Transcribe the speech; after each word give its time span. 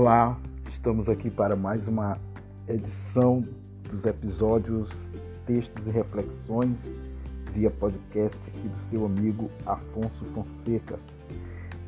Olá, 0.00 0.38
estamos 0.72 1.08
aqui 1.08 1.28
para 1.28 1.56
mais 1.56 1.88
uma 1.88 2.20
edição 2.68 3.44
dos 3.90 4.04
episódios 4.04 4.88
Textos 5.44 5.88
e 5.88 5.90
Reflexões 5.90 6.76
via 7.52 7.68
podcast 7.68 8.38
aqui 8.46 8.68
do 8.68 8.78
seu 8.78 9.04
amigo 9.04 9.50
Afonso 9.66 10.24
Fonseca. 10.26 11.00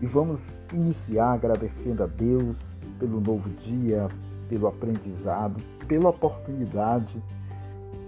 E 0.03 0.07
vamos 0.07 0.41
iniciar 0.73 1.35
agradecendo 1.35 2.03
a 2.03 2.09
Deus 2.09 2.57
pelo 2.99 3.21
novo 3.21 3.49
dia, 3.49 4.09
pelo 4.49 4.67
aprendizado, 4.67 5.63
pela 5.87 6.09
oportunidade 6.09 7.23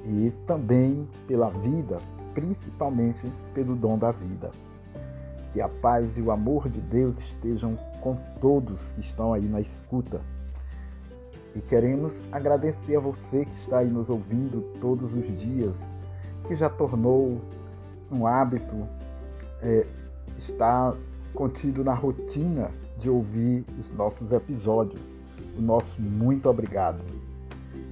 e 0.05 0.33
também 0.49 1.09
pela 1.29 1.49
vida, 1.49 2.01
principalmente 2.35 3.33
pelo 3.55 3.77
dom 3.77 3.97
da 3.97 4.11
vida. 4.11 4.51
Que 5.53 5.61
a 5.61 5.69
paz 5.69 6.17
e 6.17 6.23
o 6.23 6.31
amor 6.31 6.69
de 6.69 6.81
Deus 6.81 7.19
estejam 7.19 7.77
com 8.01 8.17
todos 8.41 8.93
que 8.93 9.01
estão 9.01 9.33
aí 9.33 9.47
na 9.47 9.61
escuta. 9.61 10.21
E 11.55 11.61
queremos 11.61 12.15
agradecer 12.33 12.97
a 12.97 13.01
você 13.01 13.45
que 13.45 13.55
está 13.61 13.79
aí 13.79 13.91
nos 13.91 14.09
ouvindo 14.09 14.63
todos 14.81 15.13
os 15.13 15.27
dias, 15.39 15.77
que 16.49 16.57
já 16.57 16.71
tornou 16.71 17.41
um 18.11 18.27
hábito 18.27 18.89
é, 19.61 19.87
estar 20.39 20.95
contido 21.35 21.85
na 21.85 21.95
rotina 21.95 22.71
de 22.99 23.11
ouvir 23.11 23.65
os 23.79 23.91
nossos 23.91 24.33
episódios. 24.33 25.21
O 25.59 25.61
nosso 25.61 26.01
muito 26.01 26.49
obrigado. 26.49 27.22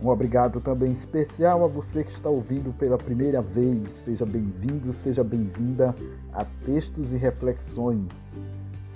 Um 0.02 0.08
obrigado 0.08 0.62
também 0.62 0.92
especial 0.92 1.62
a 1.62 1.66
você 1.66 2.02
que 2.02 2.12
está 2.12 2.30
ouvindo 2.30 2.72
pela 2.72 2.96
primeira 2.96 3.42
vez. 3.42 3.86
Seja 4.02 4.24
bem-vindo, 4.24 4.94
seja 4.94 5.22
bem-vinda 5.22 5.94
a 6.32 6.42
Textos 6.64 7.12
e 7.12 7.16
Reflexões. 7.18 8.10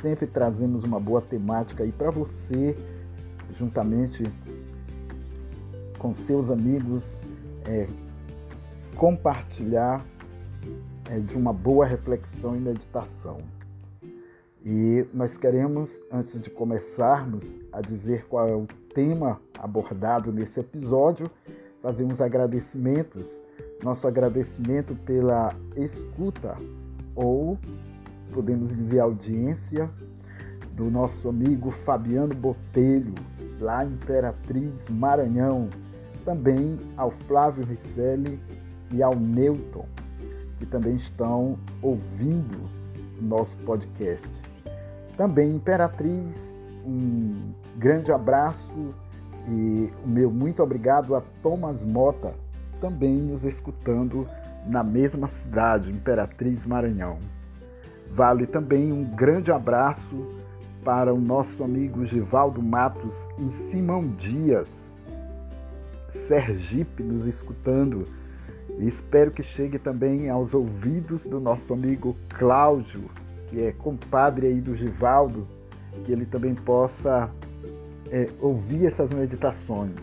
Sempre 0.01 0.27
trazemos 0.27 0.83
uma 0.83 0.98
boa 0.98 1.20
temática 1.20 1.84
aí 1.84 1.92
para 1.92 2.11
você, 2.11 2.75
juntamente 3.59 4.23
com 5.98 6.14
seus 6.14 6.51
amigos, 6.51 7.19
é, 7.67 7.86
compartilhar 8.97 10.03
é, 11.11 11.19
de 11.19 11.36
uma 11.36 11.53
boa 11.53 11.84
reflexão 11.84 12.57
e 12.57 12.61
meditação. 12.61 13.42
E 14.64 15.05
nós 15.12 15.36
queremos, 15.36 15.91
antes 16.11 16.41
de 16.41 16.48
começarmos 16.48 17.45
a 17.70 17.83
dizer 17.83 18.25
qual 18.27 18.48
é 18.48 18.55
o 18.55 18.67
tema 18.95 19.41
abordado 19.59 20.33
nesse 20.33 20.61
episódio, 20.61 21.31
fazer 21.83 22.05
uns 22.05 22.20
agradecimentos. 22.20 23.42
Nosso 23.83 24.06
agradecimento 24.06 24.95
pela 25.05 25.55
escuta, 25.77 26.56
ou 27.14 27.59
podemos 28.33 28.75
dizer 28.75 29.01
audiência, 29.01 29.91
do 30.73 30.91
nosso 30.91 31.28
amigo 31.28 31.70
Fabiano 31.84 32.34
Botelho, 32.34 33.14
lá 33.61 33.84
em 33.84 33.91
Imperatriz 33.91 34.89
Maranhão. 34.89 35.69
Também 36.25 36.79
ao 36.97 37.11
Flávio 37.29 37.64
Risselli 37.64 38.41
e 38.91 39.03
ao 39.03 39.14
Newton, 39.14 39.86
que 40.58 40.64
também 40.64 40.97
estão 40.97 41.58
ouvindo 41.83 42.69
nosso 43.20 43.55
podcast. 43.58 44.29
Também 45.17 45.55
Imperatriz, 45.55 46.34
um 46.84 47.53
grande 47.77 48.12
abraço 48.12 48.94
e 49.48 49.92
o 50.05 50.08
meu 50.08 50.30
muito 50.30 50.62
obrigado 50.62 51.14
a 51.14 51.22
Thomas 51.42 51.84
Mota, 51.84 52.34
também 52.80 53.17
nos 53.17 53.44
escutando 53.44 54.27
na 54.67 54.83
mesma 54.83 55.28
cidade, 55.28 55.91
Imperatriz 55.91 56.64
Maranhão. 56.64 57.19
Vale 58.11 58.47
também 58.47 58.92
um 58.92 59.05
grande 59.05 59.51
abraço 59.51 60.27
para 60.84 61.13
o 61.13 61.20
nosso 61.20 61.64
amigo 61.64 62.07
Givaldo 62.07 62.63
Matos 62.63 63.14
em 63.39 63.51
Simão 63.70 64.07
Dias, 64.07 64.68
Sergipe, 66.29 67.02
nos 67.02 67.27
escutando. 67.27 68.07
E 68.79 68.89
espero 68.89 69.30
que 69.30 69.42
chegue 69.42 69.79
também 69.79 70.29
aos 70.29 70.52
ouvidos 70.52 71.23
do 71.24 71.40
nosso 71.40 71.73
amigo 71.73 72.17
Cláudio, 72.29 73.11
que 73.48 73.63
é 73.63 73.73
compadre 73.73 74.48
aí 74.48 74.61
do 74.61 74.77
Givaldo, 74.77 75.46
que 76.05 76.13
ele 76.13 76.27
também 76.27 76.55
possa 76.55 77.30
é, 78.14 78.29
ouvir 78.41 78.86
essas 78.86 79.11
meditações. 79.11 79.98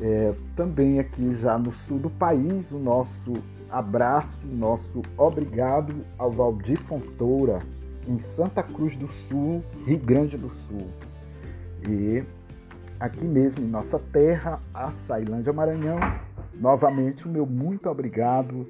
É, 0.00 0.32
também 0.54 1.00
aqui 1.00 1.34
já 1.34 1.58
no 1.58 1.72
sul 1.72 1.98
do 1.98 2.08
país, 2.10 2.70
o 2.70 2.78
nosso 2.78 3.32
abraço, 3.68 4.38
nosso 4.44 5.02
obrigado 5.18 5.92
ao 6.16 6.30
Valdir 6.30 6.80
Fontoura, 6.82 7.58
em 8.06 8.20
Santa 8.20 8.62
Cruz 8.62 8.96
do 8.96 9.08
Sul, 9.08 9.64
Rio 9.84 9.98
Grande 9.98 10.36
do 10.36 10.50
Sul. 10.50 10.86
E 11.88 12.22
aqui 13.00 13.24
mesmo 13.24 13.64
em 13.64 13.68
nossa 13.68 13.98
terra, 13.98 14.60
a 14.72 14.92
Sailândia 15.08 15.52
Maranhão, 15.52 15.98
novamente 16.54 17.26
o 17.26 17.28
meu 17.28 17.44
muito 17.44 17.88
obrigado 17.88 18.68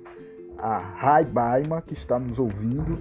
a 0.56 0.78
Rai 0.78 1.24
Baima, 1.24 1.82
que 1.82 1.92
está 1.92 2.18
nos 2.18 2.38
ouvindo, 2.38 2.98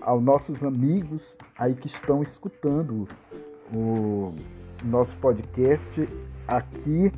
aos 0.00 0.20
nossos 0.20 0.64
amigos 0.64 1.36
aí 1.56 1.74
que 1.74 1.86
estão 1.86 2.22
escutando 2.22 3.06
o 3.72 4.34
nosso 4.84 5.14
podcast 5.16 6.08
aqui 6.46 7.12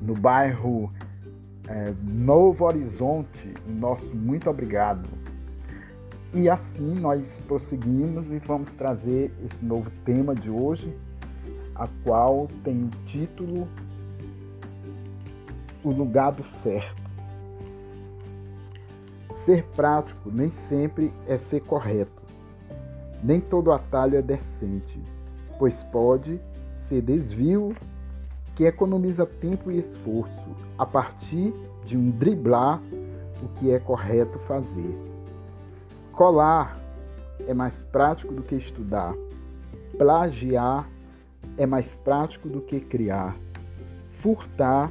no 0.00 0.14
bairro 0.14 0.92
é, 1.68 1.92
Novo 2.02 2.64
Horizonte. 2.64 3.54
Nosso 3.66 4.14
muito 4.14 4.48
obrigado. 4.48 5.08
E 6.32 6.48
assim 6.48 6.94
nós 6.94 7.40
prosseguimos 7.46 8.32
e 8.32 8.38
vamos 8.38 8.70
trazer 8.70 9.32
esse 9.44 9.64
novo 9.64 9.90
tema 10.04 10.34
de 10.34 10.48
hoje, 10.48 10.96
a 11.74 11.88
qual 12.04 12.48
tem 12.62 12.84
o 12.84 12.90
título 13.06 13.66
O 15.82 15.90
Lugar 15.90 16.30
do 16.32 16.46
Certo. 16.46 17.00
Ser 19.44 19.64
prático 19.74 20.30
nem 20.30 20.52
sempre 20.52 21.12
é 21.26 21.36
ser 21.36 21.60
correto. 21.60 22.20
Nem 23.22 23.40
todo 23.40 23.72
atalho 23.72 24.16
é 24.16 24.22
decente, 24.22 25.00
pois 25.60 25.82
pode 25.82 26.40
ser 26.88 27.02
desvio 27.02 27.76
que 28.56 28.64
economiza 28.64 29.26
tempo 29.26 29.70
e 29.70 29.78
esforço 29.78 30.56
a 30.78 30.86
partir 30.86 31.52
de 31.84 31.98
um 31.98 32.10
driblar 32.10 32.80
o 33.42 33.48
que 33.56 33.70
é 33.70 33.78
correto 33.78 34.38
fazer. 34.38 34.98
Colar 36.12 36.80
é 37.46 37.52
mais 37.52 37.82
prático 37.82 38.32
do 38.32 38.42
que 38.42 38.54
estudar. 38.54 39.14
Plagiar 39.98 40.88
é 41.58 41.66
mais 41.66 41.94
prático 41.94 42.48
do 42.48 42.62
que 42.62 42.80
criar. 42.80 43.36
Furtar 44.12 44.90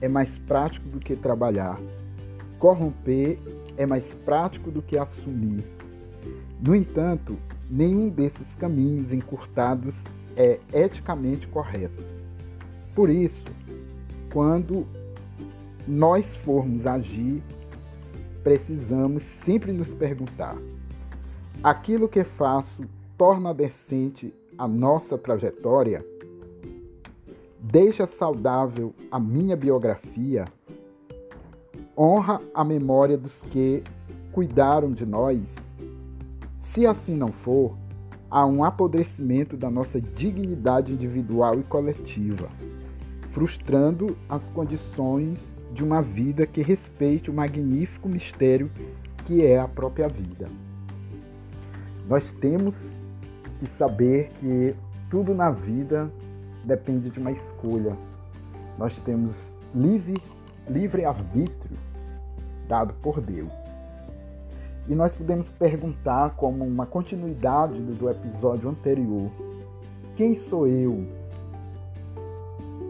é 0.00 0.08
mais 0.08 0.36
prático 0.36 0.88
do 0.88 0.98
que 0.98 1.14
trabalhar. 1.14 1.78
Corromper 2.58 3.38
é 3.76 3.86
mais 3.86 4.12
prático 4.14 4.68
do 4.68 4.82
que 4.82 4.98
assumir. 4.98 5.64
No 6.60 6.74
entanto, 6.74 7.38
nenhum 7.70 8.08
desses 8.08 8.54
caminhos 8.54 9.12
encurtados 9.12 9.94
é 10.36 10.58
eticamente 10.72 11.46
correto. 11.48 12.02
Por 12.94 13.10
isso, 13.10 13.44
quando 14.32 14.86
nós 15.86 16.34
formos 16.34 16.86
agir, 16.86 17.42
precisamos 18.42 19.22
sempre 19.22 19.72
nos 19.72 19.92
perguntar: 19.94 20.56
aquilo 21.62 22.08
que 22.08 22.24
faço 22.24 22.82
torna 23.16 23.52
decente 23.52 24.32
a 24.56 24.66
nossa 24.66 25.18
trajetória? 25.18 26.04
Deixa 27.60 28.06
saudável 28.06 28.94
a 29.10 29.18
minha 29.18 29.56
biografia? 29.56 30.44
honra 31.98 32.40
a 32.54 32.62
memória 32.62 33.18
dos 33.18 33.40
que 33.40 33.82
cuidaram 34.30 34.92
de 34.92 35.04
nós? 35.04 35.67
Se 36.68 36.86
assim 36.86 37.16
não 37.16 37.32
for, 37.32 37.74
há 38.30 38.44
um 38.44 38.62
apodrecimento 38.62 39.56
da 39.56 39.70
nossa 39.70 39.98
dignidade 39.98 40.92
individual 40.92 41.58
e 41.58 41.62
coletiva, 41.62 42.50
frustrando 43.30 44.14
as 44.28 44.50
condições 44.50 45.38
de 45.72 45.82
uma 45.82 46.02
vida 46.02 46.46
que 46.46 46.60
respeite 46.60 47.30
o 47.30 47.32
magnífico 47.32 48.06
mistério 48.06 48.70
que 49.24 49.42
é 49.42 49.58
a 49.58 49.66
própria 49.66 50.08
vida. 50.08 50.46
Nós 52.06 52.32
temos 52.32 52.98
que 53.58 53.66
saber 53.66 54.28
que 54.38 54.74
tudo 55.08 55.34
na 55.34 55.50
vida 55.50 56.12
depende 56.64 57.08
de 57.08 57.18
uma 57.18 57.32
escolha. 57.32 57.96
Nós 58.76 59.00
temos 59.00 59.56
livre, 59.74 60.18
livre 60.68 61.06
arbítrio 61.06 61.78
dado 62.68 62.92
por 63.00 63.22
Deus. 63.22 63.77
E 64.88 64.94
nós 64.94 65.14
podemos 65.14 65.50
perguntar, 65.50 66.34
como 66.34 66.64
uma 66.64 66.86
continuidade 66.86 67.78
do 67.78 68.08
episódio 68.08 68.70
anterior: 68.70 69.30
quem 70.16 70.34
sou 70.34 70.66
eu? 70.66 71.06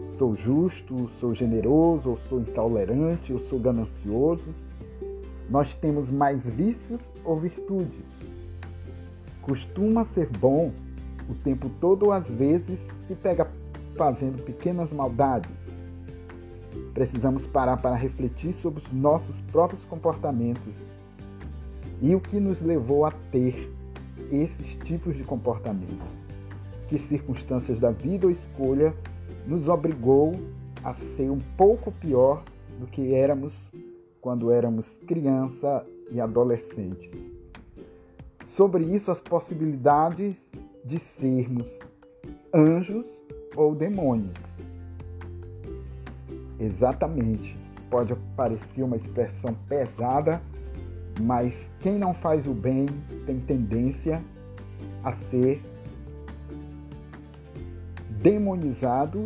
Sou 0.07 0.33
justo, 0.33 1.09
sou 1.19 1.35
generoso, 1.35 2.11
ou 2.11 2.17
sou 2.17 2.39
intolerante, 2.39 3.33
ou 3.33 3.39
sou 3.39 3.59
ganancioso? 3.59 4.47
Nós 5.49 5.75
temos 5.75 6.09
mais 6.09 6.45
vícios 6.45 7.11
ou 7.25 7.37
virtudes? 7.37 8.07
Costuma 9.41 10.05
ser 10.05 10.29
bom 10.29 10.71
o 11.29 11.33
tempo 11.33 11.69
todo 11.81 12.07
ou 12.07 12.11
às 12.13 12.31
vezes 12.31 12.79
se 13.07 13.15
pega 13.15 13.49
fazendo 13.97 14.41
pequenas 14.43 14.93
maldades. 14.93 15.51
Precisamos 16.93 17.45
parar 17.45 17.77
para 17.77 17.95
refletir 17.95 18.53
sobre 18.53 18.81
os 18.83 18.91
nossos 18.93 19.41
próprios 19.41 19.83
comportamentos 19.85 20.98
e 22.01 22.15
o 22.15 22.19
que 22.19 22.39
nos 22.39 22.61
levou 22.61 23.05
a 23.05 23.11
ter 23.31 23.71
esses 24.31 24.75
tipos 24.85 25.15
de 25.15 25.23
comportamento. 25.23 26.05
Que 26.87 26.97
circunstâncias 26.97 27.79
da 27.79 27.91
vida 27.91 28.25
ou 28.25 28.31
escolha 28.31 28.93
nos 29.45 29.67
obrigou 29.67 30.39
a 30.83 30.93
ser 30.93 31.29
um 31.29 31.39
pouco 31.57 31.91
pior 31.91 32.43
do 32.79 32.87
que 32.87 33.13
éramos 33.13 33.57
quando 34.21 34.51
éramos 34.51 34.97
criança 35.05 35.85
e 36.11 36.19
adolescentes. 36.19 37.29
Sobre 38.43 38.83
isso, 38.83 39.11
as 39.11 39.21
possibilidades 39.21 40.35
de 40.83 40.99
sermos 40.99 41.79
anjos 42.53 43.05
ou 43.55 43.75
demônios. 43.75 44.37
Exatamente. 46.59 47.57
Pode 47.89 48.15
parecer 48.35 48.83
uma 48.83 48.97
expressão 48.97 49.53
pesada, 49.67 50.41
mas 51.19 51.69
quem 51.79 51.97
não 51.97 52.13
faz 52.13 52.47
o 52.47 52.53
bem 52.53 52.87
tem 53.25 53.39
tendência 53.39 54.21
a 55.03 55.13
ser 55.13 55.61
demonizado 58.21 59.23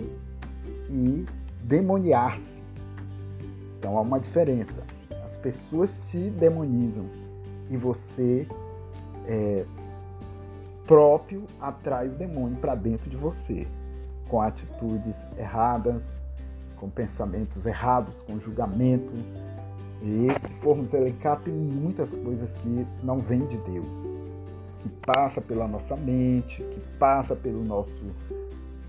e 0.90 1.26
demoniar-se. 1.64 2.62
Então 3.78 3.98
há 3.98 4.02
uma 4.02 4.20
diferença. 4.20 4.84
As 5.26 5.36
pessoas 5.38 5.90
te 6.10 6.30
demonizam 6.30 7.06
e 7.70 7.78
você 7.78 8.48
é, 9.28 9.66
próprio 10.86 11.44
atrai 11.60 12.08
o 12.08 12.12
demônio 12.12 12.58
para 12.58 12.76
dentro 12.76 13.10
de 13.10 13.16
você, 13.16 13.68
com 14.30 14.42
atitudes 14.42 15.16
erradas, 15.38 16.02
com 16.78 16.90
pensamentos 16.90 17.66
errados, 17.66 18.14
com 18.28 18.40
julgamento. 18.40 19.12
E 20.04 20.28
se 20.38 20.54
formos 20.56 20.94
elencar, 20.94 21.40
tem 21.40 21.54
muitas 21.54 22.14
coisas 22.14 22.54
que 22.58 22.86
não 23.02 23.20
vêm 23.20 23.40
de 23.40 23.58
Deus, 23.60 23.86
que 24.82 24.90
passa 25.06 25.40
pela 25.40 25.66
nossa 25.66 25.96
mente, 25.96 26.62
que 26.62 26.82
passa 27.00 27.34
pelo 27.36 27.64
nosso 27.64 28.04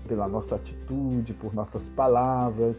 pela 0.05 0.27
nossa 0.27 0.55
atitude, 0.55 1.33
por 1.33 1.53
nossas 1.53 1.87
palavras. 1.89 2.75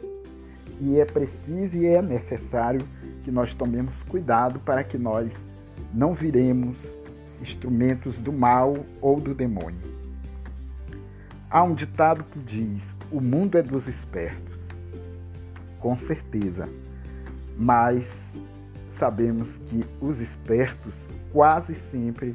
E 0.81 1.01
é 1.01 1.05
preciso 1.05 1.77
e 1.79 1.87
é 1.87 2.01
necessário 2.03 2.87
que 3.25 3.31
nós 3.31 3.55
tomemos 3.55 4.03
cuidado 4.05 4.61
para 4.61 4.85
que 4.85 4.99
nós 4.99 5.33
não 5.93 6.15
viremos 6.15 6.77
instrumentos 7.41 8.19
do 8.19 8.33
mal 8.33 8.75
ou 9.01 9.19
do 9.19 9.35
demônio. 9.35 9.97
Há 11.51 11.63
um 11.63 11.75
ditado 11.75 12.23
que 12.25 12.39
diz: 12.39 12.83
o 13.11 13.21
mundo 13.21 13.57
é 13.57 13.63
dos 13.63 13.89
espertos. 13.89 14.57
Com 15.81 15.97
certeza. 15.97 16.69
Mas 17.57 18.07
sabemos 18.99 19.57
que 19.67 19.85
os 20.01 20.21
espertos 20.21 20.95
quase 21.33 21.75
sempre 21.75 22.35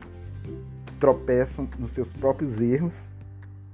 tropeçam 1.00 1.68
nos 1.80 1.92
seus 1.92 2.14
próprios 2.14 2.60
erros 2.60 2.94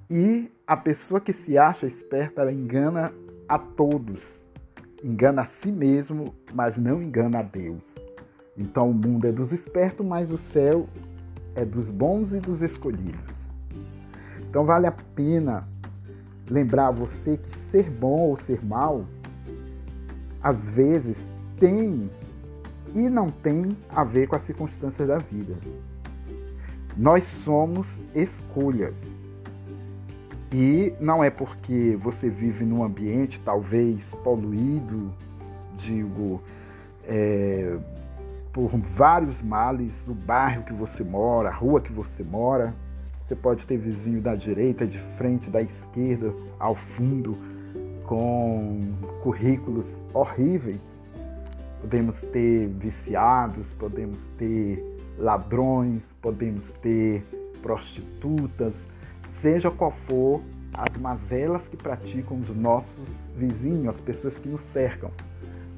e 0.10 0.50
a 0.66 0.78
pessoa 0.78 1.20
que 1.20 1.34
se 1.34 1.58
acha 1.58 1.86
esperta, 1.86 2.42
ela 2.42 2.52
engana 2.52 3.14
a 3.48 3.60
todos. 3.60 4.22
Engana 5.04 5.44
a 5.44 5.46
si 5.46 5.72
mesmo, 5.72 6.34
mas 6.54 6.78
não 6.78 7.02
engana 7.02 7.40
a 7.40 7.42
Deus. 7.42 7.84
Então 8.58 8.90
o 8.90 8.94
mundo 8.94 9.28
é 9.28 9.32
dos 9.32 9.52
espertos, 9.52 10.06
mas 10.06 10.32
o 10.32 10.38
céu 10.38 10.88
é 11.56 11.66
dos 11.66 11.92
bons 11.92 12.34
e 12.34 12.40
dos 12.40 12.62
escolhidos. 12.62 13.38
Então 14.50 14.66
vale 14.66 14.88
a 14.88 14.92
pena 14.92 15.68
lembrar 16.50 16.92
você 16.92 17.38
que 17.38 17.50
ser 17.70 17.90
bom 17.90 18.30
ou 18.30 18.38
ser 18.38 18.66
mal, 18.66 19.06
às 20.42 20.70
vezes 20.70 21.30
tem 21.60 22.10
e 22.96 23.10
não 23.10 23.30
tem 23.30 23.76
a 23.90 24.04
ver 24.04 24.28
com 24.28 24.36
as 24.36 24.42
circunstâncias 24.44 25.08
da 25.08 25.18
vida. 25.18 25.56
Nós 26.96 27.26
somos 27.26 27.86
escolhas. 28.16 28.96
E 30.52 30.94
não 31.00 31.24
é 31.24 31.30
porque 31.30 31.98
você 32.02 32.30
vive 32.30 32.64
num 32.64 32.84
ambiente 32.84 33.40
talvez 33.44 34.04
poluído, 34.24 35.12
digo, 35.78 36.42
é, 37.06 37.78
por 38.54 38.70
vários 38.70 39.42
males, 39.42 39.94
o 40.08 40.14
bairro 40.14 40.64
que 40.64 40.74
você 40.74 41.04
mora, 41.04 41.50
a 41.50 41.54
rua 41.54 41.82
que 41.82 41.92
você 41.92 42.24
mora. 42.24 42.74
Você 43.28 43.36
pode 43.36 43.68
ter 43.68 43.78
vizinho 43.78 44.22
da 44.22 44.36
direita, 44.36 44.88
de 44.88 44.98
frente, 45.18 45.50
da 45.50 45.62
esquerda, 45.62 46.34
ao 46.58 46.76
fundo, 46.76 47.38
com 48.06 48.94
currículos 49.22 49.86
horríveis. 50.14 50.97
Podemos 51.82 52.20
ter 52.20 52.68
viciados, 52.68 53.72
podemos 53.74 54.18
ter 54.38 54.84
ladrões, 55.18 56.04
podemos 56.22 56.72
ter 56.74 57.24
prostitutas, 57.62 58.76
seja 59.42 59.70
qual 59.70 59.92
for 60.08 60.42
as 60.74 60.98
mazelas 60.98 61.62
que 61.68 61.78
praticam 61.78 62.40
os 62.40 62.56
nossos 62.56 63.08
vizinhos, 63.36 63.96
as 63.96 64.02
pessoas 64.02 64.38
que 64.38 64.48
nos 64.48 64.62
cercam. 64.74 65.12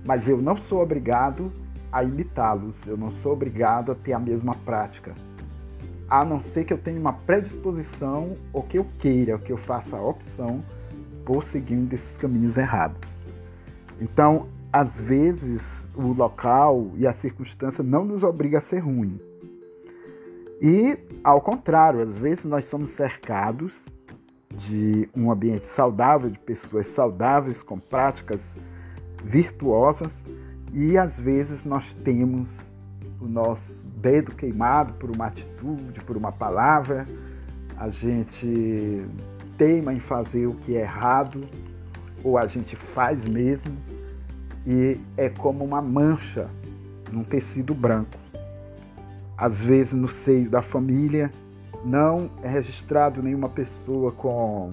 Mas 0.03 0.27
eu 0.27 0.41
não 0.41 0.57
sou 0.57 0.81
obrigado 0.81 1.51
a 1.91 2.03
imitá-los, 2.03 2.75
eu 2.85 2.97
não 2.97 3.11
sou 3.21 3.33
obrigado 3.33 3.91
a 3.91 3.95
ter 3.95 4.13
a 4.13 4.19
mesma 4.19 4.53
prática. 4.65 5.13
A 6.09 6.25
não 6.25 6.41
ser 6.41 6.65
que 6.65 6.73
eu 6.73 6.77
tenha 6.77 6.99
uma 6.99 7.13
predisposição 7.13 8.35
ou 8.51 8.63
que 8.63 8.77
eu 8.77 8.85
queira, 8.99 9.33
ou 9.33 9.39
que 9.39 9.51
eu 9.51 9.57
faça 9.57 9.95
a 9.95 10.01
opção 10.01 10.63
por 11.25 11.43
seguir 11.45 11.75
um 11.75 11.85
desses 11.85 12.17
caminhos 12.17 12.57
errados. 12.57 13.07
Então, 14.01 14.47
às 14.71 14.99
vezes, 14.99 15.87
o 16.05 16.13
local 16.13 16.91
e 16.95 17.05
a 17.05 17.13
circunstância 17.13 17.83
não 17.83 18.05
nos 18.05 18.23
obriga 18.23 18.59
a 18.59 18.61
ser 18.61 18.79
ruim. 18.79 19.19
E, 20.61 20.97
ao 21.23 21.41
contrário, 21.41 22.01
às 22.01 22.17
vezes 22.17 22.45
nós 22.45 22.65
somos 22.65 22.91
cercados 22.91 23.85
de 24.49 25.07
um 25.15 25.31
ambiente 25.31 25.65
saudável, 25.67 26.29
de 26.29 26.39
pessoas 26.39 26.89
saudáveis, 26.89 27.61
com 27.61 27.77
práticas 27.79 28.57
virtuosas, 29.23 30.23
e 30.73 30.97
às 30.97 31.19
vezes 31.19 31.65
nós 31.65 31.93
temos 31.95 32.55
o 33.21 33.25
nosso 33.25 33.85
dedo 33.97 34.33
queimado 34.33 34.93
por 34.93 35.09
uma 35.09 35.27
atitude, 35.27 35.99
por 36.05 36.15
uma 36.15 36.31
palavra, 36.31 37.05
a 37.77 37.89
gente 37.89 39.05
teima 39.57 39.93
em 39.93 39.99
fazer 39.99 40.47
o 40.47 40.53
que 40.53 40.75
é 40.75 40.81
errado, 40.81 41.45
ou 42.23 42.37
a 42.37 42.47
gente 42.47 42.75
faz 42.75 43.23
mesmo, 43.27 43.75
e 44.65 44.99
é 45.17 45.29
como 45.29 45.63
uma 45.63 45.81
mancha 45.81 46.47
num 47.11 47.23
tecido 47.23 47.73
branco 47.73 48.17
às 49.39 49.61
vezes 49.61 49.93
no 49.93 50.09
seio 50.09 50.49
da 50.49 50.61
família, 50.61 51.31
não 51.85 52.29
é 52.43 52.49
registrado 52.49 53.23
nenhuma 53.23 53.47
pessoa 53.47 54.11
com 54.11 54.69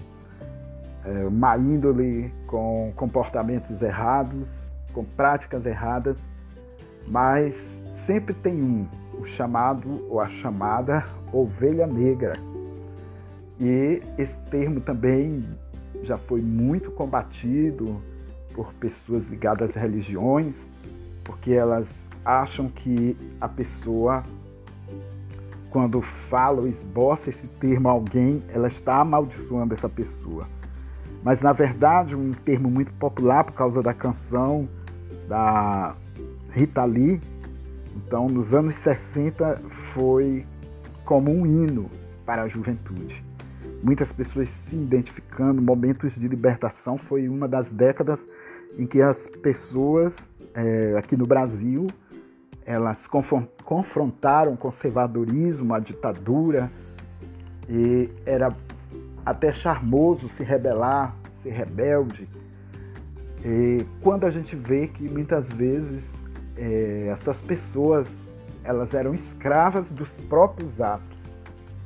é, 1.04 1.30
má 1.30 1.56
índole, 1.56 2.34
com 2.48 2.92
comportamentos 2.96 3.80
errados, 3.80 4.48
com 4.92 5.04
práticas 5.04 5.64
erradas, 5.64 6.18
mas 7.06 7.54
sempre 8.04 8.34
tem 8.34 8.60
um, 8.60 8.88
o 9.20 9.24
chamado 9.24 10.04
ou 10.10 10.20
a 10.20 10.28
chamada 10.28 11.06
ovelha 11.32 11.86
negra. 11.86 12.34
E 13.60 14.02
esse 14.18 14.36
termo 14.50 14.80
também 14.80 15.44
já 16.02 16.18
foi 16.18 16.42
muito 16.42 16.90
combatido 16.90 18.02
por 18.56 18.72
pessoas 18.72 19.26
ligadas 19.26 19.68
às 19.68 19.76
religiões, 19.76 20.56
porque 21.22 21.52
elas 21.52 21.86
acham 22.24 22.68
que 22.68 23.14
a 23.38 23.46
pessoa 23.46 24.24
quando 25.68 26.00
fala 26.00 26.62
ou 26.62 26.68
esboça 26.68 27.28
esse 27.28 27.46
termo 27.46 27.90
a 27.90 27.92
alguém, 27.92 28.42
ela 28.48 28.66
está 28.66 28.96
amaldiçoando 28.96 29.74
essa 29.74 29.90
pessoa. 29.90 30.48
Mas 31.22 31.42
na 31.42 31.52
verdade, 31.52 32.16
um 32.16 32.32
termo 32.32 32.70
muito 32.70 32.90
popular 32.94 33.44
por 33.44 33.52
causa 33.52 33.82
da 33.82 33.92
canção 33.92 34.66
da 35.28 35.94
Rita 36.50 36.82
Lee, 36.84 37.20
então 37.94 38.26
nos 38.26 38.54
anos 38.54 38.74
60 38.76 39.60
foi 39.92 40.46
como 41.04 41.30
um 41.30 41.44
hino 41.44 41.90
para 42.24 42.44
a 42.44 42.48
juventude. 42.48 43.22
Muitas 43.82 44.10
pessoas 44.12 44.48
se 44.48 44.76
identificando, 44.76 45.60
momentos 45.60 46.14
de 46.14 46.26
libertação. 46.26 46.96
Foi 46.96 47.28
uma 47.28 47.46
das 47.46 47.70
décadas 47.70 48.18
em 48.76 48.86
que 48.86 49.00
as 49.00 49.26
pessoas 49.42 50.30
é, 50.54 50.94
aqui 50.98 51.16
no 51.16 51.26
Brasil 51.26 51.86
elas 52.66 53.06
confrontaram 53.64 54.54
o 54.54 54.56
conservadorismo, 54.56 55.72
a 55.72 55.78
ditadura, 55.78 56.68
e 57.68 58.10
era 58.26 58.52
até 59.24 59.52
charmoso 59.52 60.28
se 60.28 60.42
rebelar, 60.42 61.14
ser 61.42 61.50
rebelde. 61.50 62.28
E 63.44 63.86
quando 64.02 64.24
a 64.24 64.30
gente 64.30 64.56
vê 64.56 64.88
que 64.88 65.08
muitas 65.08 65.48
vezes 65.48 66.04
é, 66.56 67.08
essas 67.12 67.40
pessoas 67.40 68.08
elas 68.64 68.92
eram 68.94 69.14
escravas 69.14 69.88
dos 69.90 70.10
próprios 70.28 70.80
atos, 70.80 71.16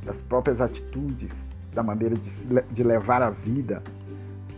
das 0.02 0.16
próprias 0.23 0.62
atitudes, 0.62 1.30
da 1.75 1.82
maneira 1.82 2.14
de, 2.14 2.30
de 2.70 2.82
levar 2.82 3.20
a 3.20 3.28
vida, 3.28 3.82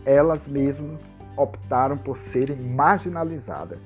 elas 0.05 0.47
mesmas 0.47 1.01
optaram 1.35 1.97
por 1.97 2.17
serem 2.17 2.57
marginalizadas. 2.57 3.81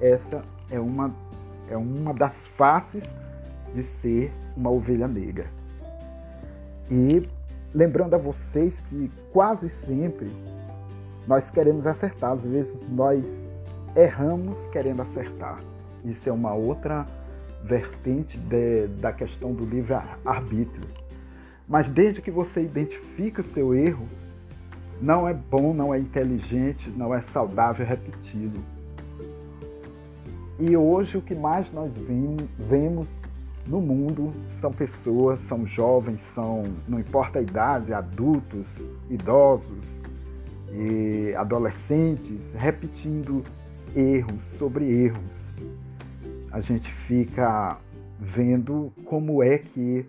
Essa 0.00 0.42
é 0.70 0.78
uma, 0.78 1.14
é 1.70 1.76
uma 1.76 2.12
das 2.12 2.34
faces 2.48 3.04
de 3.74 3.82
ser 3.82 4.32
uma 4.56 4.70
ovelha 4.70 5.06
negra. 5.06 5.46
E 6.90 7.28
lembrando 7.74 8.14
a 8.14 8.18
vocês 8.18 8.80
que 8.82 9.10
quase 9.32 9.68
sempre 9.68 10.30
nós 11.26 11.50
queremos 11.50 11.86
acertar, 11.86 12.32
às 12.32 12.44
vezes 12.44 12.88
nós 12.88 13.24
erramos 13.94 14.66
querendo 14.68 15.02
acertar. 15.02 15.60
Isso 16.04 16.28
é 16.28 16.32
uma 16.32 16.54
outra 16.54 17.04
vertente 17.64 18.38
de, 18.38 18.86
da 19.00 19.12
questão 19.12 19.52
do 19.52 19.64
livre-arbítrio. 19.64 20.88
Mas 21.68 21.88
desde 21.88 22.22
que 22.22 22.30
você 22.30 22.62
identifique 22.62 23.40
o 23.40 23.44
seu 23.44 23.74
erro, 23.74 24.06
não 25.00 25.28
é 25.28 25.34
bom, 25.34 25.72
não 25.72 25.94
é 25.94 25.98
inteligente, 25.98 26.90
não 26.90 27.14
é 27.14 27.20
saudável 27.22 27.86
repeti-lo. 27.86 28.60
E 30.58 30.76
hoje 30.76 31.16
o 31.16 31.22
que 31.22 31.34
mais 31.34 31.72
nós 31.72 31.92
vemos 32.58 33.08
no 33.66 33.80
mundo 33.80 34.32
são 34.60 34.72
pessoas, 34.72 35.38
são 35.40 35.66
jovens, 35.66 36.20
são, 36.34 36.64
não 36.88 36.98
importa 36.98 37.38
a 37.38 37.42
idade, 37.42 37.92
adultos, 37.92 38.66
idosos 39.08 40.00
e 40.72 41.32
adolescentes, 41.36 42.40
repetindo 42.56 43.44
erros 43.94 44.42
sobre 44.58 44.84
erros. 44.84 45.38
A 46.50 46.60
gente 46.60 46.90
fica 47.06 47.76
vendo 48.18 48.92
como 49.04 49.42
é 49.42 49.58
que 49.58 50.04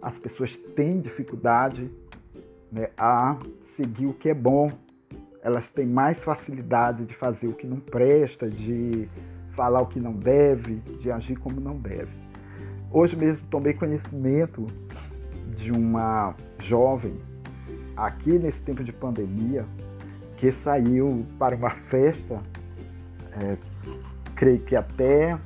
as 0.00 0.16
pessoas 0.18 0.56
têm 0.56 1.00
dificuldade 1.00 1.90
né, 2.70 2.88
a 2.96 3.36
seguir 3.76 4.06
o 4.06 4.12
que 4.12 4.28
é 4.28 4.34
bom. 4.34 4.70
Elas 5.42 5.68
têm 5.68 5.86
mais 5.86 6.22
facilidade 6.22 7.04
de 7.04 7.14
fazer 7.14 7.48
o 7.48 7.52
que 7.52 7.66
não 7.66 7.80
presta, 7.80 8.48
de 8.48 9.08
falar 9.54 9.80
o 9.82 9.86
que 9.86 10.00
não 10.00 10.12
deve, 10.12 10.76
de 11.00 11.10
agir 11.10 11.36
como 11.38 11.60
não 11.60 11.76
deve. 11.76 12.12
Hoje 12.90 13.16
mesmo 13.16 13.46
tomei 13.48 13.74
conhecimento 13.74 14.66
de 15.56 15.70
uma 15.72 16.34
jovem 16.62 17.14
aqui 17.96 18.38
nesse 18.38 18.60
tempo 18.62 18.82
de 18.84 18.92
pandemia 18.92 19.64
que 20.36 20.50
saiu 20.50 21.24
para 21.38 21.54
uma 21.54 21.70
festa, 21.70 22.40
é, 23.40 23.56
creio 24.34 24.60
que 24.60 24.74
até 24.74 25.38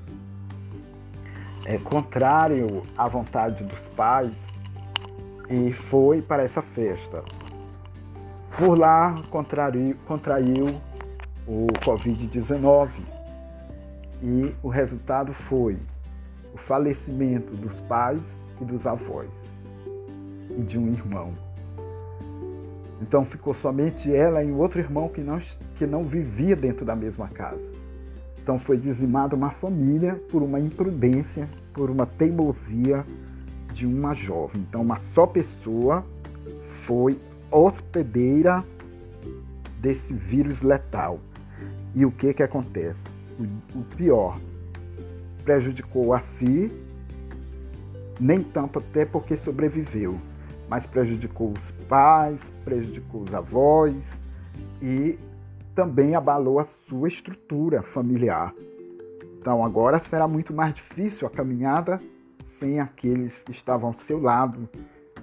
é, 1.67 1.79
contrário 1.79 2.83
à 2.97 3.09
vontade 3.09 3.63
dos 3.65 3.89
pais, 3.89 4.33
e 5.51 5.73
foi 5.73 6.23
para 6.23 6.43
essa 6.43 6.63
festa. 6.63 7.23
Por 8.59 8.79
lá 8.79 9.15
contraiu 9.31 10.81
o 11.47 11.67
Covid-19 11.85 12.89
e 14.23 14.55
o 14.63 14.69
resultado 14.69 15.35
foi 15.35 15.77
o 16.55 16.57
falecimento 16.57 17.55
dos 17.55 17.79
pais 17.81 18.19
e 18.59 18.65
dos 18.65 18.87
avós 18.87 19.29
e 20.57 20.63
de 20.63 20.79
um 20.79 20.89
irmão. 20.89 21.35
Então 23.03 23.27
ficou 23.27 23.53
somente 23.53 24.11
ela 24.15 24.43
e 24.43 24.51
outro 24.51 24.81
irmão 24.81 25.11
que 25.11 25.21
não, 25.21 25.39
que 25.77 25.87
não 25.87 26.03
vivia 26.05 26.57
dentro 26.57 26.83
da 26.83 26.97
mesma 26.97 27.29
casa. 27.29 27.61
Então 28.43 28.59
foi 28.59 28.79
dizimada 28.79 29.37
uma 29.37 29.51
família 29.51 30.19
por 30.31 30.43
uma 30.43 30.59
imprudência, 30.59 31.47
por 31.75 31.91
uma 31.91 32.07
teimosia 32.07 33.05
de 33.75 33.85
uma 33.85 34.15
jovem. 34.15 34.63
Então 34.63 34.81
uma 34.81 34.99
só 35.13 35.27
pessoa 35.27 36.03
foi 36.85 37.19
hospedeira 37.51 38.65
desse 39.79 40.13
vírus 40.13 40.63
letal. 40.63 41.21
E 41.95 42.05
o 42.05 42.11
que 42.11 42.35
que 42.35 42.43
acontece? 42.43 43.05
O, 43.75 43.83
pior, 43.97 44.39
prejudicou 45.45 46.13
a 46.13 46.21
si, 46.21 46.71
nem 48.19 48.43
tanto 48.43 48.79
até 48.79 49.05
porque 49.05 49.37
sobreviveu, 49.37 50.19
mas 50.69 50.87
prejudicou 50.87 51.53
os 51.53 51.71
pais, 51.89 52.41
prejudicou 52.65 53.23
os 53.23 53.35
avós 53.35 54.19
e 54.83 55.19
também 55.75 56.15
abalou 56.15 56.59
a 56.59 56.65
sua 56.65 57.09
estrutura 57.09 57.83
familiar. 57.83 58.55
Então 59.39 59.65
agora 59.65 59.99
será 59.99 60.27
muito 60.27 60.53
mais 60.53 60.75
difícil 60.75 61.27
a 61.27 61.31
caminhada 61.31 62.01
sem 62.59 62.81
aqueles 62.81 63.35
que 63.43 63.53
estavam 63.53 63.91
ao 63.91 63.99
seu 63.99 64.21
lado, 64.21 64.69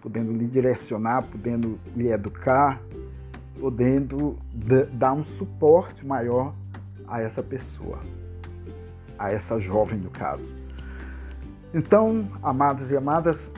podendo 0.04 0.32
lhe 0.32 0.46
direcionar, 0.46 1.24
podendo 1.24 1.80
lhe 1.96 2.10
educar, 2.12 2.80
podendo 3.60 4.38
dar 4.92 5.14
um 5.14 5.24
suporte 5.24 6.06
maior 6.06 6.54
a 7.08 7.20
essa 7.22 7.42
pessoa 7.42 8.00
a 9.18 9.32
essa 9.32 9.60
jovem, 9.60 10.00
no 10.00 10.10
caso. 10.10 10.44
Então, 11.74 12.28
amados 12.42 12.92
e 12.92 12.98
amadas, 12.98 13.50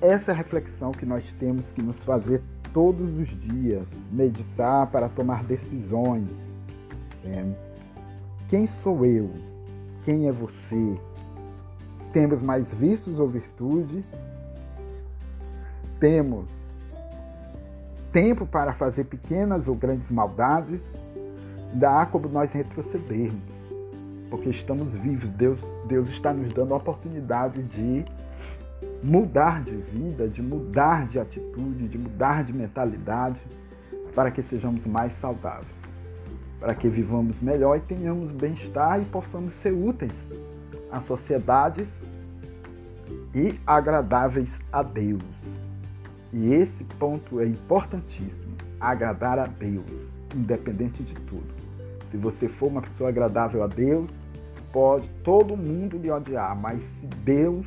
essa 0.00 0.30
é 0.30 0.34
a 0.34 0.36
reflexão 0.36 0.92
que 0.92 1.06
nós 1.06 1.24
temos 1.38 1.72
que 1.72 1.82
nos 1.82 2.04
fazer 2.04 2.42
todos 2.72 3.18
os 3.18 3.28
dias, 3.28 4.08
meditar 4.12 4.86
para 4.88 5.08
tomar 5.08 5.44
decisões. 5.44 6.62
Né? 7.24 7.54
Quem 8.48 8.66
sou 8.66 9.04
eu? 9.06 9.30
Quem 10.04 10.28
é 10.28 10.32
você? 10.32 10.98
Temos 12.12 12.42
mais 12.42 12.72
vícios 12.74 13.18
ou 13.18 13.28
virtude? 13.28 14.04
Temos 16.02 16.50
tempo 18.12 18.44
para 18.44 18.72
fazer 18.72 19.04
pequenas 19.04 19.68
ou 19.68 19.76
grandes 19.76 20.10
maldades? 20.10 20.80
Dá 21.74 22.04
como 22.06 22.28
nós 22.28 22.50
retrocedermos 22.52 23.40
porque 24.28 24.48
estamos 24.48 24.92
vivos. 24.94 25.30
Deus, 25.30 25.60
Deus 25.86 26.08
está 26.08 26.32
nos 26.32 26.52
dando 26.52 26.74
a 26.74 26.78
oportunidade 26.78 27.62
de 27.62 28.04
mudar 29.00 29.62
de 29.62 29.76
vida, 29.76 30.26
de 30.26 30.42
mudar 30.42 31.06
de 31.06 31.20
atitude, 31.20 31.86
de 31.86 31.96
mudar 31.96 32.42
de 32.42 32.52
mentalidade, 32.52 33.38
para 34.12 34.32
que 34.32 34.42
sejamos 34.42 34.84
mais 34.84 35.12
saudáveis, 35.20 35.70
para 36.58 36.74
que 36.74 36.88
vivamos 36.88 37.40
melhor 37.40 37.76
e 37.76 37.80
tenhamos 37.80 38.32
bem-estar 38.32 39.00
e 39.00 39.04
possamos 39.04 39.54
ser 39.60 39.70
úteis 39.72 40.32
às 40.90 41.04
sociedades 41.04 41.86
e 43.32 43.54
agradáveis 43.64 44.50
a 44.72 44.82
Deus. 44.82 45.41
E 46.32 46.54
esse 46.54 46.84
ponto 46.98 47.40
é 47.40 47.46
importantíssimo: 47.46 48.56
agradar 48.80 49.38
a 49.38 49.46
Deus, 49.46 49.84
independente 50.34 51.02
de 51.02 51.14
tudo. 51.14 51.52
Se 52.10 52.16
você 52.16 52.48
for 52.48 52.68
uma 52.68 52.82
pessoa 52.82 53.10
agradável 53.10 53.62
a 53.62 53.66
Deus, 53.66 54.10
pode 54.72 55.08
todo 55.22 55.56
mundo 55.56 55.98
lhe 55.98 56.10
odiar, 56.10 56.56
mas 56.56 56.80
se 56.82 57.06
Deus 57.24 57.66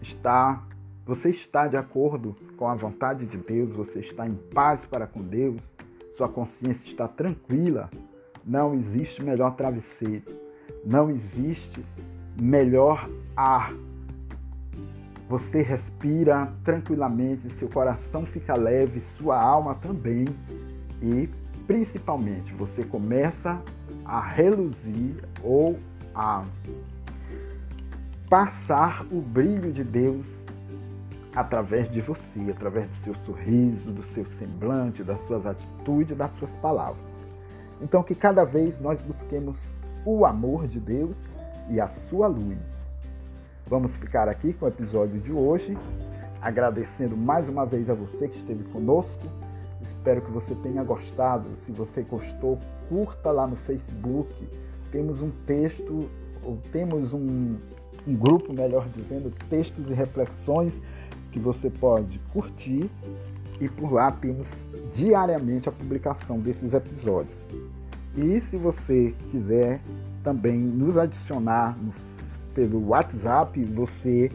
está, 0.00 0.62
você 1.04 1.30
está 1.30 1.66
de 1.66 1.76
acordo 1.76 2.34
com 2.56 2.68
a 2.68 2.74
vontade 2.74 3.26
de 3.26 3.36
Deus, 3.36 3.70
você 3.70 4.00
está 4.00 4.26
em 4.26 4.34
paz 4.34 4.84
para 4.86 5.06
com 5.06 5.22
Deus, 5.22 5.60
sua 6.16 6.28
consciência 6.28 6.88
está 6.88 7.06
tranquila, 7.06 7.90
não 8.44 8.74
existe 8.74 9.22
melhor 9.22 9.54
travesseiro, 9.54 10.24
não 10.84 11.10
existe 11.10 11.84
melhor 12.40 13.08
ar. 13.36 13.74
Você 15.28 15.60
respira 15.60 16.52
tranquilamente, 16.64 17.50
seu 17.54 17.68
coração 17.68 18.24
fica 18.26 18.56
leve, 18.56 19.02
sua 19.18 19.40
alma 19.40 19.74
também 19.74 20.24
e 21.02 21.28
principalmente 21.66 22.54
você 22.54 22.84
começa 22.84 23.60
a 24.04 24.20
reluzir 24.20 25.16
ou 25.42 25.78
a 26.14 26.44
passar 28.30 29.04
o 29.10 29.20
brilho 29.20 29.72
de 29.72 29.82
Deus 29.82 30.24
através 31.34 31.90
de 31.90 32.00
você, 32.00 32.50
através 32.50 32.88
do 32.88 33.04
seu 33.04 33.14
sorriso, 33.26 33.92
do 33.92 34.02
seu 34.14 34.24
semblante, 34.38 35.04
das 35.04 35.18
suas 35.26 35.44
atitudes, 35.44 36.16
das 36.16 36.34
suas 36.36 36.56
palavras. 36.56 37.04
Então, 37.80 38.02
que 38.02 38.14
cada 38.14 38.42
vez 38.44 38.80
nós 38.80 39.02
busquemos 39.02 39.70
o 40.04 40.24
amor 40.24 40.66
de 40.66 40.80
Deus 40.80 41.16
e 41.68 41.78
a 41.78 41.88
sua 41.88 42.26
luz. 42.26 42.75
Vamos 43.68 43.96
ficar 43.96 44.28
aqui 44.28 44.52
com 44.52 44.64
o 44.64 44.68
episódio 44.68 45.20
de 45.20 45.32
hoje, 45.32 45.76
agradecendo 46.40 47.16
mais 47.16 47.48
uma 47.48 47.66
vez 47.66 47.90
a 47.90 47.94
você 47.94 48.28
que 48.28 48.38
esteve 48.38 48.64
conosco 48.64 49.26
Espero 49.86 50.20
que 50.20 50.30
você 50.30 50.54
tenha 50.56 50.82
gostado. 50.82 51.48
Se 51.64 51.72
você 51.72 52.02
gostou, 52.02 52.58
curta 52.88 53.30
lá 53.30 53.46
no 53.46 53.56
Facebook. 53.56 54.32
Temos 54.90 55.20
um 55.22 55.30
texto, 55.46 56.08
ou 56.42 56.58
temos 56.72 57.12
um, 57.12 57.56
um 58.06 58.14
grupo, 58.14 58.52
melhor 58.52 58.86
dizendo, 58.88 59.32
textos 59.48 59.90
e 59.90 59.94
reflexões 59.94 60.72
que 61.32 61.38
você 61.38 61.70
pode 61.70 62.18
curtir. 62.32 62.90
E 63.60 63.68
por 63.68 63.92
lá 63.92 64.12
temos 64.12 64.46
diariamente 64.94 65.68
a 65.68 65.72
publicação 65.72 66.38
desses 66.38 66.74
episódios. 66.74 67.36
E 68.16 68.40
se 68.42 68.56
você 68.56 69.14
quiser 69.30 69.80
também 70.22 70.58
nos 70.58 70.96
adicionar 70.96 71.76
no, 71.78 71.92
pelo 72.56 72.88
WhatsApp, 72.88 73.62
você 73.64 74.32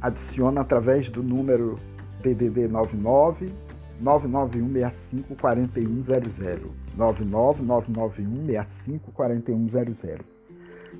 adiciona 0.00 0.60
através 0.60 1.08
do 1.10 1.24
número 1.24 1.76
DDD 2.22 2.68
99 2.68 3.52
99165 4.00 5.34
4100. 5.34 6.70
99 6.96 7.62
99165 7.64 9.10
4100. 9.10 10.18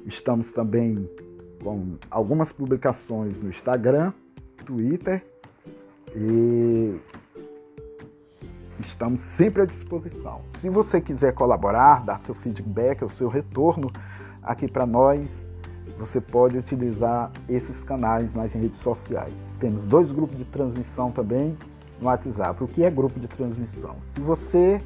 Estamos 0.04 0.50
também 0.52 1.08
com 1.62 1.94
algumas 2.10 2.50
publicações 2.50 3.40
no 3.40 3.48
Instagram, 3.48 4.12
Twitter 4.64 5.24
e 6.14 6.96
estamos 8.80 9.20
sempre 9.20 9.62
à 9.62 9.64
disposição. 9.64 10.40
Se 10.58 10.68
você 10.68 11.00
quiser 11.00 11.34
colaborar, 11.34 12.04
dar 12.04 12.18
seu 12.20 12.34
feedback, 12.34 13.04
o 13.04 13.08
seu 13.08 13.28
retorno 13.28 13.92
aqui 14.42 14.66
para 14.68 14.86
nós, 14.86 15.48
você 15.98 16.20
pode 16.20 16.58
utilizar 16.58 17.30
esses 17.48 17.82
canais 17.82 18.34
nas 18.34 18.52
redes 18.52 18.80
sociais. 18.80 19.34
Temos 19.58 19.84
dois 19.84 20.12
grupos 20.12 20.36
de 20.36 20.44
transmissão 20.44 21.10
também 21.10 21.56
no 22.00 22.06
WhatsApp. 22.08 22.62
O 22.62 22.68
que 22.68 22.84
é 22.84 22.90
grupo 22.90 23.18
de 23.18 23.28
transmissão? 23.28 23.96
Se 24.14 24.20
você 24.20 24.80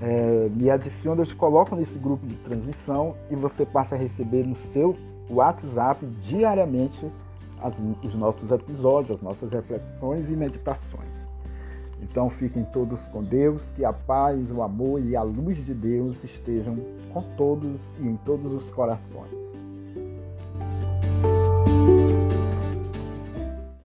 é, 0.00 0.48
me 0.54 0.70
adiciona, 0.70 1.22
eu 1.22 1.26
te 1.26 1.34
coloco 1.34 1.74
nesse 1.74 1.98
grupo 1.98 2.26
de 2.26 2.36
transmissão 2.36 3.16
e 3.30 3.34
você 3.34 3.66
passa 3.66 3.94
a 3.94 3.98
receber 3.98 4.44
no 4.44 4.56
seu 4.56 4.96
WhatsApp 5.28 6.06
diariamente 6.22 7.10
as, 7.60 7.74
os 8.02 8.14
nossos 8.14 8.50
episódios, 8.50 9.18
as 9.18 9.22
nossas 9.22 9.50
reflexões 9.50 10.28
e 10.28 10.36
meditações. 10.36 11.16
Então 12.02 12.28
fiquem 12.28 12.62
todos 12.64 13.06
com 13.08 13.24
Deus, 13.24 13.62
que 13.74 13.84
a 13.84 13.92
paz, 13.92 14.50
o 14.50 14.62
amor 14.62 15.00
e 15.00 15.16
a 15.16 15.22
luz 15.22 15.64
de 15.64 15.74
Deus 15.74 16.22
estejam 16.22 16.76
com 17.12 17.22
todos 17.36 17.80
e 17.98 18.06
em 18.06 18.16
todos 18.16 18.52
os 18.52 18.70
corações. 18.70 19.45